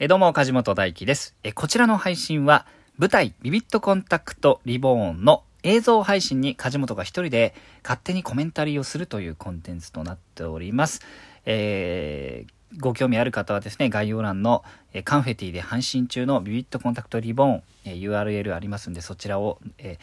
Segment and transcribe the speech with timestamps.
[0.00, 1.36] えどうも、梶本大輝です。
[1.44, 2.66] えこちらの配信は、
[2.98, 7.54] 舞台ビビットコンタクトリボーンの映像配信に梶本が一人で
[7.84, 11.00] 勝手にコメンタリーをするというコンテンツとなっております。
[11.46, 20.00] えーご興味ある方はですね、概要欄の、えカンフェティで配信中のビビットコンタクトリボーン、え URL ありますんで、そちらを、え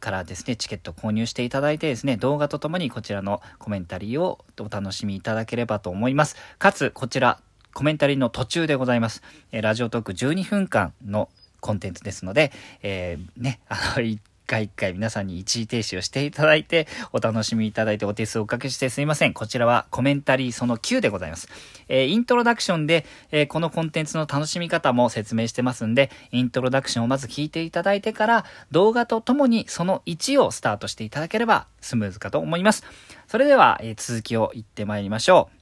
[0.00, 6.34] からですね、チケット購入していただいてですね、動画とともにこちらのコメンタリーをお楽しみいただければと思います。
[6.58, 7.38] かつ、こちら、
[7.78, 9.22] コメンタリーの途中でございます。
[9.52, 11.28] えラジオトーク12分間の
[11.60, 12.50] コンテンツですので、
[12.82, 19.32] えーね、あの、 一回一回皆さんに一時停止をしていただいて、お楽しみいただいてお手数をおかけしてすいません。
[19.32, 21.48] こちらはコメンタリーその9でございます。
[21.88, 32.82] えーイントロダクションで、えーこのコンテンツの楽しみ方も説明してますんで、イントロダクションをまず聞いていただいてから、動画とともにその1をスタートしていただければスムーズかと思います。
[33.28, 35.57] それでは、え続きを言ってまいりましょう。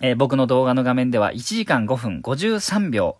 [0.00, 3.16] えー僕の動画の画面では1時間5分53秒、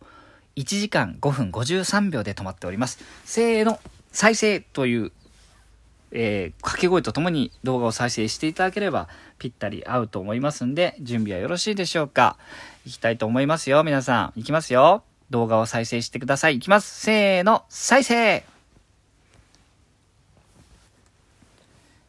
[0.57, 2.99] 1時間5分53秒で止まっております。
[3.25, 3.81] せーの、
[4.13, 5.13] 再生という、
[6.13, 12.37] えー掛け声とともに動画を再生していただければぴったり合うと思いますんで、準備はよろしいでしょうか
[12.85, 14.41] いきたいと思いますよ、皆さん。
[14.41, 15.03] いきますよ。
[15.31, 16.57] 動画を再生してください。
[16.57, 17.01] いきます。
[17.01, 18.45] せーの、再生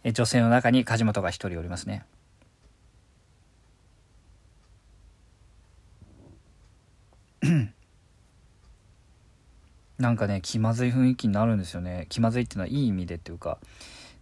[0.03, 2.05] え女性の中に梶本が一人おりますね。
[10.08, 12.05] なんかね気まずい雰囲気になるんですよね。
[12.08, 13.58] 気まずいっていうのはいい意味でっていうか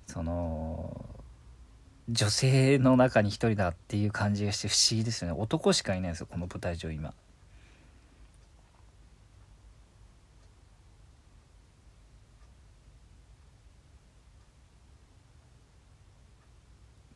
[0.07, 1.05] その
[2.09, 5.37] 女性の中に一人だっていう感じがして不思議ですよね。
[5.39, 7.13] 男しかいないんですよこの舞台上今。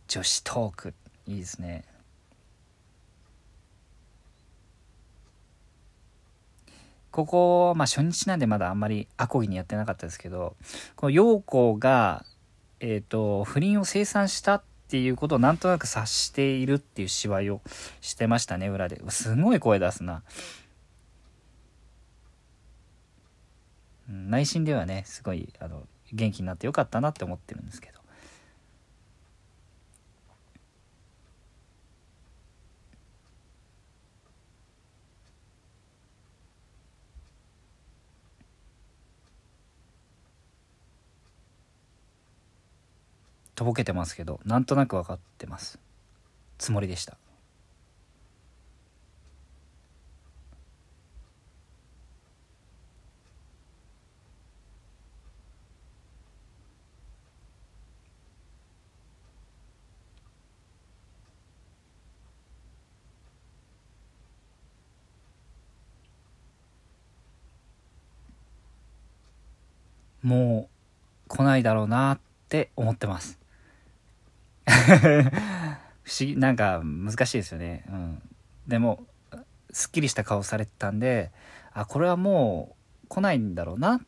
[0.07, 0.93] 女子トーク。
[1.25, 1.85] いいですね。
[7.11, 10.55] ここ、まあ、初日なんでまだあんまりアコギにやってなかったですけど
[10.95, 12.23] この陽子が、
[12.79, 17.61] えー、と不倫を清算したっていうことをなんとなく察しているっていう芝居を
[18.01, 19.01] してましたね裏で。
[19.09, 20.23] すごい声出すな。
[24.09, 27.98] 内心ではねすごいあの元気になってよかったなって思ってるんですけど。
[43.59, 45.79] とぼけてますけどなんとなく分かってます。
[46.57, 47.17] つもりでした。
[70.23, 70.69] も
[71.27, 73.38] う来ないだろうなって思ってます。
[76.03, 77.85] 不思議なんか難しいですよね。
[77.89, 78.21] うん。
[78.67, 79.05] でも
[79.71, 81.31] すっきりした顔されてたんで
[81.73, 82.75] あこれはも
[83.05, 84.01] う来ないんだろうなっ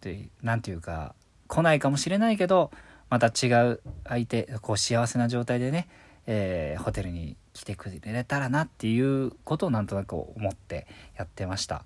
[0.00, 1.14] てなんていうか
[1.48, 2.70] 来ないかもしれないけど
[3.10, 5.88] また違う相手こう幸せな状態でね、
[6.26, 10.86] えーホテルに来てくれたらなっていうことをなんとなく思って
[11.16, 11.84] やってました。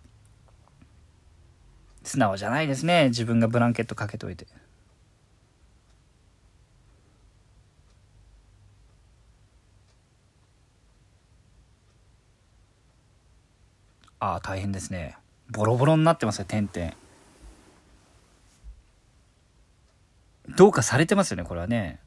[2.03, 3.09] 素直じゃないですね。
[3.09, 4.47] 自分がブランケットかけといて。
[14.23, 15.17] ああ大変ですね。
[15.51, 16.93] ボロボロになってますよ点々。
[20.57, 21.99] どうかされてますよねこれはね。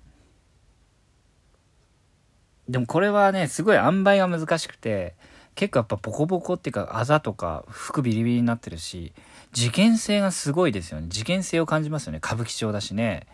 [2.69, 5.13] でもこれはねすごい塩梅が難しくて
[5.55, 9.11] 結構やっぱボコボコっていうかあざとか服ビリビリになってるし
[9.51, 11.07] 事件性がすごいですよね。
[11.09, 12.19] 事件性を感じますよね。
[12.19, 13.27] 歌舞伎町だしね。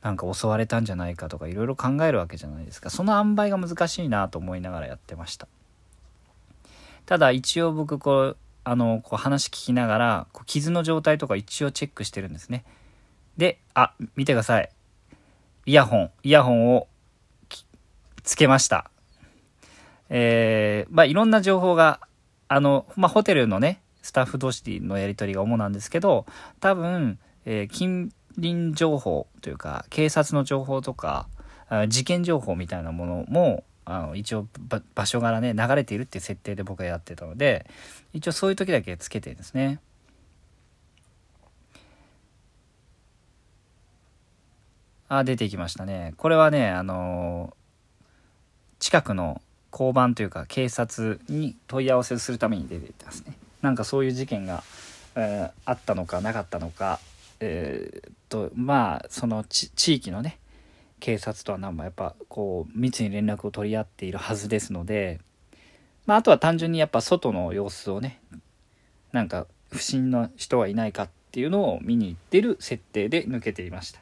[0.00, 2.88] なんか襲われたんじゃないかとかいろいろ考えるわけじゃないですか。
[2.88, 5.48] その塩梅が難しいなと思いながらやってました。
[7.08, 12.66] ただ一応僕こうあのこう話聞きながらこう傷の状態とか一応チェックしてるんですね。
[13.38, 14.68] であ見てください。
[15.64, 16.86] イヤホンイヤホンを
[18.24, 18.90] つけました。
[20.10, 22.00] えーまあいろんな情報が
[22.46, 26.26] あの、まあ、ホテルのねスタッフ同士のやり取りが主なんですけど
[26.60, 31.26] 多分、えー近隣情報というか警察の情報とか
[31.88, 34.46] 事件情報みたいなものもあの一応
[34.94, 37.66] 場所柄ね流れているっていう設定で僕はやってたので
[38.12, 39.80] 一応そういう時だけつけてですね。
[45.08, 47.56] あ出てきましたねこれはねあの
[48.78, 49.40] 近くの
[49.72, 53.32] 交番というか警察に問い合わせするために出てますね
[53.62, 54.62] なんかそういう事件が、
[55.16, 57.00] えー、あったのかなかったのか
[57.40, 60.38] えー、っとまあその地域のね
[61.00, 65.20] 警察とは何もやっぱこう密に連絡を取り合っているはずですので、
[66.06, 68.20] まあ、あとは単純にやっぱ外の様子をね
[69.12, 74.00] なんか不審な人はいないかっていうのを見に行ってる設定で抜けていました。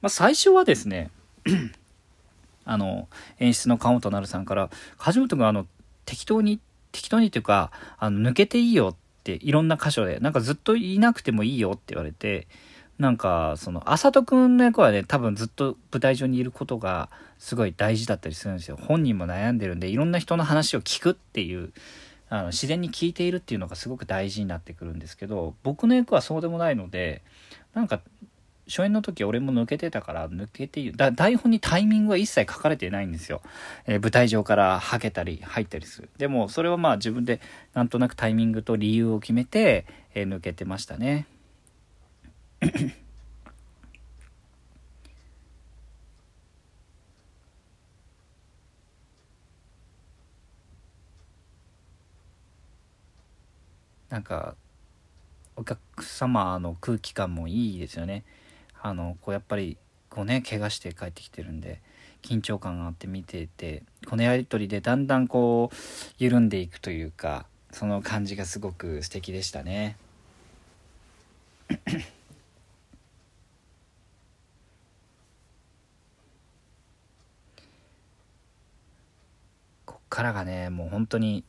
[0.00, 1.10] まあ、最初はですね
[2.64, 3.08] あの
[3.38, 5.66] 演出の川本成さんから梶本君あの
[6.04, 6.60] 適当に
[6.90, 12.46] 適当にというかあの抜けていいよっていろんな箇所でなんかずっといなくてもいいよって言われて
[13.02, 18.78] なんかそのあさとくんの役はね多分ずっと舞台上にいることがすごい大事だったりするんですよ。
[18.80, 21.72] 本人も悩んでるんでいろんな人の話を聞くっていう
[22.28, 27.22] あの自然に聞いているっていうのがすごく大事になってくるんですけど僕の役はそうでもないので
[27.74, 28.00] なんか
[28.68, 33.42] 初演の時俺も抜けてたから抜けてだ台本にタイミングは一切書かれてないんですよ、
[33.88, 36.08] えー、舞台上からはけたり入ったりする。
[36.18, 37.40] でもそれはまあ自分で
[37.74, 41.26] なんとなくタイミングと理由を決めて、えー、抜けてましたね。
[54.10, 54.54] なんか
[55.56, 58.22] お客様の空気感もいいですよね
[58.80, 59.76] あのこうやっぱり
[60.08, 61.80] こうね怪我して帰ってきてるんで
[62.22, 65.76] 緊張感があって見ててこのやり取りでだんだんこう
[66.18, 69.96] 緩んでいくというかその感じがすごく素敵でしたね。
[80.12, 81.42] からがねもう本当に、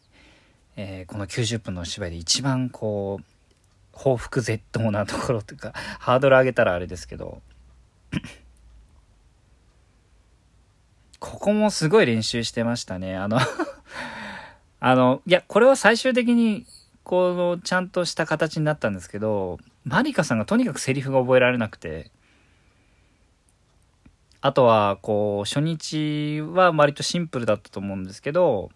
[0.77, 3.25] えー、この90分の芝居で一番こう
[3.91, 7.41] 報復絶倒なところというか、 ハードル上げたらあれですけど、
[11.19, 13.15] ここもすごい練習してましたね。
[13.15, 13.37] あの
[14.79, 16.65] あの、いや、これは最終的に、
[17.03, 22.11] この、ちゃんとした形になったんですけど、マリカさんがとにかくセリフが覚えられなくて、
[24.45, 28.71] あとは、こう、初日は割とシンプルだったと思うんですけど、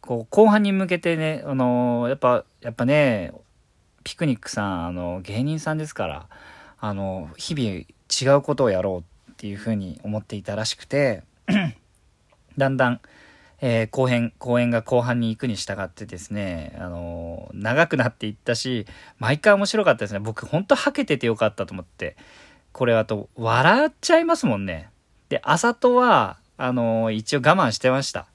[0.00, 3.32] こう、後半に向けてね、あのやっぱ、やっぱね、
[4.02, 6.26] ピクニックさん、あの、芸人さんですから、
[6.80, 11.22] あの、日々違うことをやろうっていうふうに思っていたらしくて、
[12.58, 13.00] だんだん、
[13.60, 18.84] えー、後編、公演が後半に行くに従ってですね、あのー、長くなっていったし、
[19.18, 20.18] 毎回面白かったですね。
[20.18, 22.16] 僕、ほんとはけててよかったと思って。
[22.72, 24.90] これあと、笑っちゃいますもんね。
[25.28, 28.26] で、あさとは、あのー、一応我慢してました。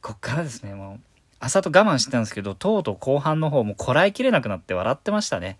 [0.00, 1.00] こっからですね、もう。
[1.40, 5.58] 朝と我慢してたんですけど、とうとう後半の方もこらえきれなくなって笑ってましたね。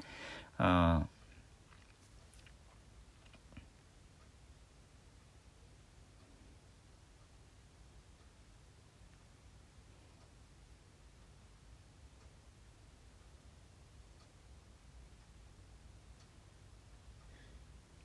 [0.59, 1.09] うん。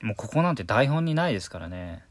[0.01, 2.05] もうここなんて台本にないですからね。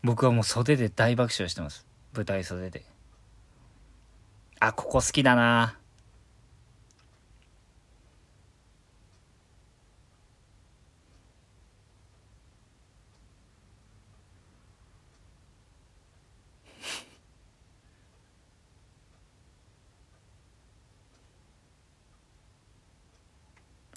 [0.02, 1.86] 僕はもう袖で大爆笑してます。
[2.14, 2.84] 舞台袖で。
[4.60, 5.78] あ、ここ好きだな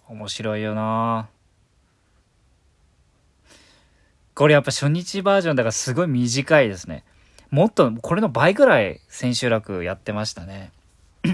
[0.09, 1.29] 面白いよな
[4.33, 7.03] これやっぱ初日バージョンだからすごい短いですね。
[7.51, 10.71] もっと、これの倍ぐらい千秋楽やってましたね。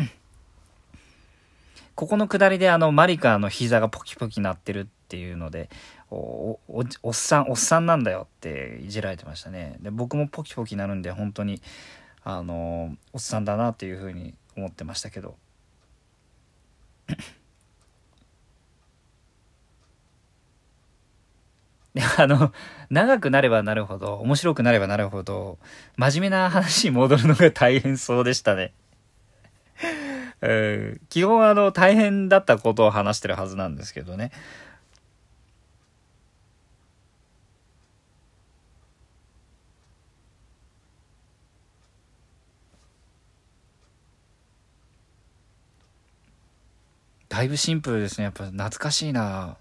[1.96, 5.70] ここの下りであの、マリカの膝がポキポキなってるっていうので、
[6.10, 6.60] おお
[7.03, 9.77] おっさん、おっさんなんだよっていじられてましたね。
[9.79, 11.62] で、僕もポキポキなるんで、本当に、
[12.24, 15.38] あの、おっさんだなっていうふうに思ってましたけど。
[22.17, 22.51] あの、
[22.89, 25.57] 長くなればなるほど、面白くなればなるほど、
[25.95, 28.73] 真面目な話に戻るのが大変そうでしたね。
[30.41, 34.31] うん、基本あの、大変だったことを話してるはずなんですけどね。
[47.29, 48.25] だいぶシンプルですね。
[48.25, 49.57] やっぱ懐かしいな。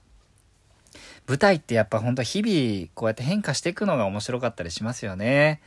[1.26, 5.60] 舞台ってやっぱほんと日々こうやって変化していくのが面白かったりしますよね。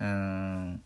[0.00, 0.82] うん。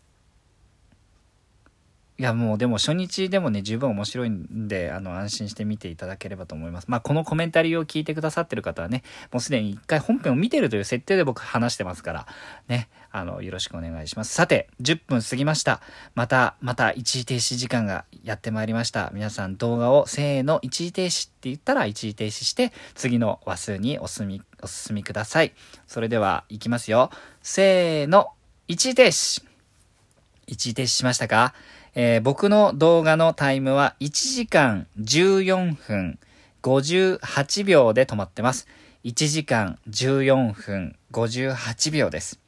[2.19, 6.85] いやもうでも初日でもね十分面白いんであの安心して見ていただければと思います。
[6.89, 12.27] まあこのコメンタリーを聞いてくださってる方はねもうすでに一回本編を見てるという設定で僕話してますから
[12.67, 14.33] ねあのよろしくお願いします。
[14.33, 15.79] さて10分過ぎました。
[16.13, 19.11] またまた一時停止時間がやってまいりました。
[19.13, 25.53] 皆さん動画をせーの一時停止って言ったら一時停止して次の話数にお進みお進みください。
[25.87, 27.11] それではいきますよ。
[27.41, 28.31] せーの
[28.67, 29.41] 一時停止
[30.47, 31.53] 一時停止しましたか？
[31.95, 36.19] えー、僕の動画のタイムは1時間14分
[36.61, 38.67] 58秒で止まってます。
[39.03, 42.39] 1時間14分58秒です。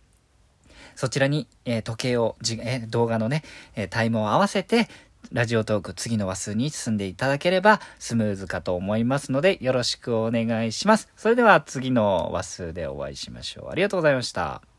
[0.96, 3.44] そちらに、えー、時計をじ、えー、動画のね、
[3.76, 4.88] えタイムを合わせて、
[5.32, 11.10] ラジオトーク次の話数に進んでいただければスムーズかと思いますのでよろしくお願いします。
[11.16, 13.70] それでは次の話数でお会いしましょう。
[13.70, 14.71] ありがとうございました。